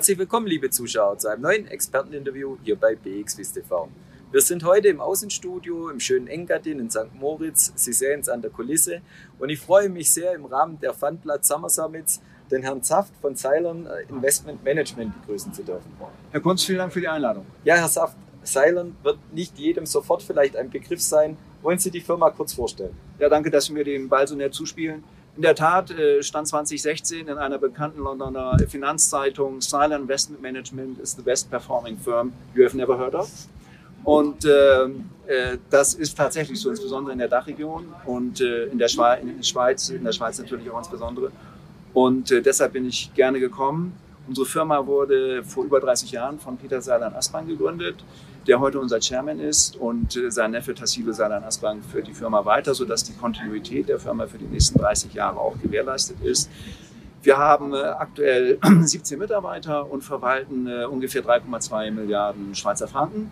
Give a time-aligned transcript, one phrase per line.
[0.00, 3.90] Herzlich willkommen, liebe Zuschauer, zu einem neuen Experteninterview hier bei BXWIS TV.
[4.32, 7.12] Wir sind heute im Außenstudio im schönen Engadin in St.
[7.12, 7.70] Moritz.
[7.74, 9.02] Sie sehen es an der Kulisse.
[9.38, 13.36] Und ich freue mich sehr, im Rahmen der Funplatz Summer Summits den Herrn Saft von
[13.36, 15.92] Ceylon äh, Investment Management begrüßen zu dürfen.
[16.30, 17.44] Herr Kunz, vielen Dank für die Einladung.
[17.64, 21.36] Ja, Herr Saft, Ceylon wird nicht jedem sofort vielleicht ein Begriff sein.
[21.60, 22.96] Wollen Sie die Firma kurz vorstellen?
[23.18, 25.04] Ja, danke, dass Sie mir den Ball so nett zuspielen.
[25.40, 31.16] In der Tat äh, stand 2016 in einer bekannten Londoner Finanzzeitung, Silent Investment Management is
[31.16, 33.30] the best performing firm you have never heard of.
[34.04, 38.88] Und äh, äh, das ist tatsächlich so, insbesondere in der Dachregion und äh, in, der
[38.88, 41.32] Schweiz, in der Schweiz, natürlich auch insbesondere.
[41.94, 43.94] Und äh, deshalb bin ich gerne gekommen.
[44.30, 47.96] Unsere Firma wurde vor über 30 Jahren von Peter Salan Aspang gegründet
[48.46, 52.44] der heute unser Chairman ist und äh, sein Neffe Tassilo Salan Asbank führt die Firma
[52.44, 56.50] weiter, sodass die Kontinuität der Firma für die nächsten 30 Jahre auch gewährleistet ist.
[57.22, 63.30] Wir haben äh, aktuell 17 Mitarbeiter und verwalten äh, ungefähr 3,2 Milliarden Schweizer Franken.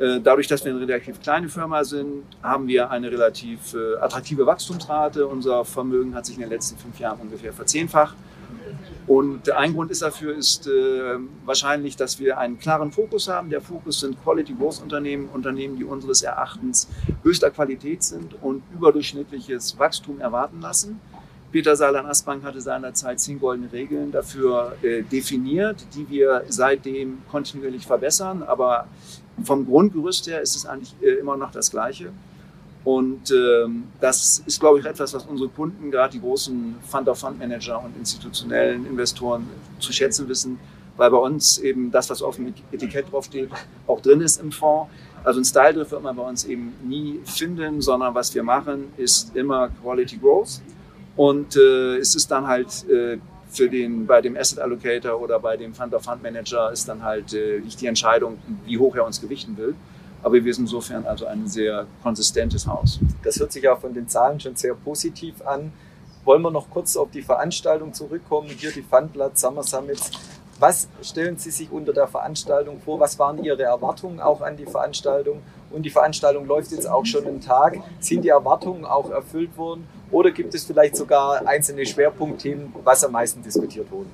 [0.00, 5.26] Dadurch, dass wir eine relativ kleine Firma sind, haben wir eine relativ attraktive Wachstumsrate.
[5.26, 8.14] Unser Vermögen hat sich in den letzten fünf Jahren ungefähr verzehnfacht.
[9.08, 13.48] Und ein Grund ist dafür ist äh, wahrscheinlich, dass wir einen klaren Fokus haben.
[13.48, 16.88] Der Fokus sind Quality Growth Unternehmen, Unternehmen, die unseres Erachtens
[17.22, 21.00] höchster Qualität sind und überdurchschnittliches Wachstum erwarten lassen.
[21.50, 27.86] Peter Salan Asbank hatte seinerzeit zehn goldene Regeln dafür äh, definiert, die wir seitdem kontinuierlich
[27.86, 28.42] verbessern.
[28.42, 28.88] Aber
[29.42, 32.10] vom Grundgerüst her ist es eigentlich äh, immer noch das Gleiche.
[32.84, 37.96] Und ähm, das ist, glaube ich, etwas, was unsere Kunden, gerade die großen Fund-of-Fund-Manager und
[37.98, 39.46] institutionellen Investoren
[39.78, 40.58] zu schätzen wissen,
[40.96, 43.50] weil bei uns eben das, was auf dem Etikett draufsteht,
[43.86, 44.90] auch drin ist im Fonds.
[45.24, 49.34] Also ein Style-Drift wird man bei uns eben nie finden, sondern was wir machen, ist
[49.36, 50.60] immer Quality Growth.
[51.16, 53.18] Und äh, es ist dann halt äh,
[53.50, 57.80] für den, bei dem Asset Allocator oder bei dem Fund-of-Fund-Manager ist dann halt äh, nicht
[57.80, 59.74] die Entscheidung, wie hoch er uns gewichten will.
[60.22, 62.98] Aber wir sind insofern also ein sehr konsistentes Haus.
[63.22, 65.72] Das hört sich auch von den Zahlen schon sehr positiv an.
[66.24, 68.48] Wollen wir noch kurz auf die Veranstaltung zurückkommen?
[68.48, 70.10] Hier die Funplatz Summer Summits.
[70.60, 72.98] Was stellen Sie sich unter der Veranstaltung vor?
[72.98, 75.40] Was waren Ihre Erwartungen auch an die Veranstaltung?
[75.70, 77.78] Und die Veranstaltung läuft jetzt auch schon einen Tag.
[78.00, 79.86] Sind die Erwartungen auch erfüllt worden?
[80.10, 84.08] Oder gibt es vielleicht sogar einzelne Schwerpunktthemen, was am meisten diskutiert wurde?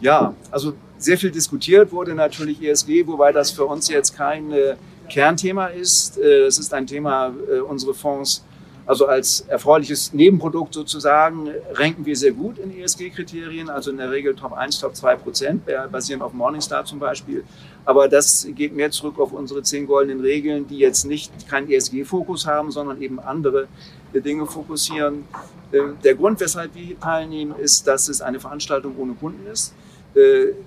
[0.00, 4.76] Ja, also sehr viel diskutiert wurde natürlich ESG, wobei das für uns jetzt keine
[5.12, 6.18] Kernthema ist.
[6.18, 8.42] Äh, es ist ein Thema, äh, unsere Fonds,
[8.86, 14.34] also als erfreuliches Nebenprodukt sozusagen, ranken wir sehr gut in ESG-Kriterien, also in der Regel
[14.34, 15.62] Top 1, Top 2 Prozent,
[15.92, 17.44] basierend auf Morningstar zum Beispiel.
[17.84, 22.46] Aber das geht mehr zurück auf unsere zehn goldenen Regeln, die jetzt nicht keinen ESG-Fokus
[22.46, 23.68] haben, sondern eben andere
[24.12, 25.26] Dinge fokussieren.
[25.70, 29.74] Äh, der Grund, weshalb wir teilnehmen, ist, dass es eine Veranstaltung ohne Kunden ist.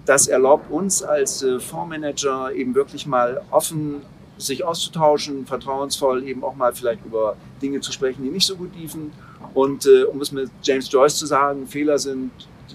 [0.08, 4.02] Das erlaubt uns als Fondsmanager eben wirklich mal offen
[4.38, 8.76] sich auszutauschen, vertrauensvoll eben auch mal vielleicht über Dinge zu sprechen, die nicht so gut
[8.76, 9.12] liefen.
[9.54, 12.32] Und äh, um es mit James Joyce zu sagen, Fehler sind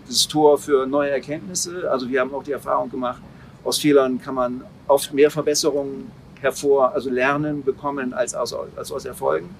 [0.07, 1.91] das Tor für neue Erkenntnisse.
[1.91, 3.21] Also wir haben auch die Erfahrung gemacht,
[3.65, 6.11] aus Fehlern kann man oft mehr Verbesserungen
[6.41, 9.51] hervor, also lernen, bekommen als aus, als aus Erfolgen.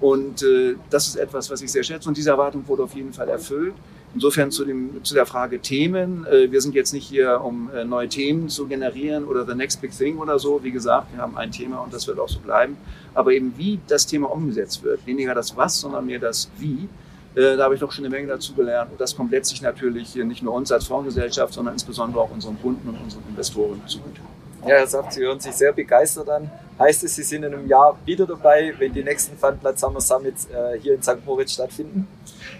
[0.00, 2.08] Und äh, das ist etwas, was ich sehr schätze.
[2.08, 3.74] Und diese Erwartung wurde auf jeden Fall erfüllt.
[4.14, 6.26] Insofern zu, dem, zu der Frage Themen.
[6.26, 9.80] Äh, wir sind jetzt nicht hier, um äh, neue Themen zu generieren oder the next
[9.80, 10.62] big thing oder so.
[10.62, 12.76] Wie gesagt, wir haben ein Thema und das wird auch so bleiben.
[13.14, 15.06] Aber eben wie das Thema umgesetzt wird.
[15.06, 16.88] Weniger das Was, sondern mehr das Wie.
[17.34, 18.92] Äh, da habe ich doch schon eine Menge dazu gelernt.
[18.92, 22.88] Und das kommt letztlich natürlich nicht nur uns als Fondsgesellschaft, sondern insbesondere auch unseren Kunden
[22.88, 24.20] und unseren Investoren zugute.
[24.62, 26.48] Ja, Herr Saft, Sie hören sich sehr begeistert an.
[26.78, 30.46] Heißt es, Sie sind in einem Jahr wieder dabei, wenn die nächsten Fundplatz Summer Summits
[30.46, 31.24] äh, hier in St.
[31.26, 32.06] Moritz stattfinden?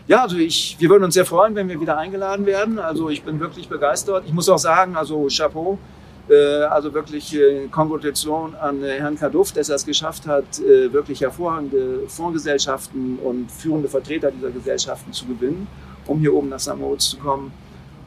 [0.08, 2.80] Ja, also ich, wir würden uns sehr freuen, wenn wir wieder eingeladen werden.
[2.80, 4.24] Also ich bin wirklich begeistert.
[4.26, 5.78] Ich muss auch sagen, also Chapeau.
[6.28, 10.92] Äh, also wirklich äh, Kongratulation an äh, Herrn Kaduff, dass er es geschafft hat, äh,
[10.92, 15.66] wirklich hervorragende Fondsgesellschaften und führende Vertreter dieser Gesellschaften zu gewinnen,
[16.06, 16.76] um hier oben nach St.
[16.76, 17.52] Moritz zu kommen.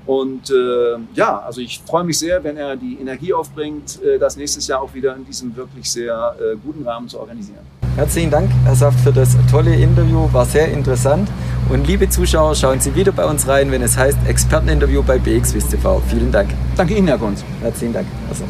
[0.06, 4.38] Und äh, ja, also ich freue mich sehr, wenn er die Energie aufbringt, äh, das
[4.38, 7.62] nächstes Jahr auch wieder in diesem wirklich sehr äh, guten Rahmen zu organisieren.
[7.96, 10.28] Herzlichen Dank, Herr Saft, für das tolle Interview.
[10.32, 11.30] War sehr interessant.
[11.70, 15.70] Und liebe Zuschauer, schauen Sie wieder bei uns rein, wenn es heißt Experteninterview bei BXWIS
[15.70, 16.02] TV.
[16.08, 16.50] Vielen Dank.
[16.76, 17.44] Danke Ihnen, Herr Gunz.
[17.62, 18.08] Herzlichen Dank.
[18.30, 18.44] Also.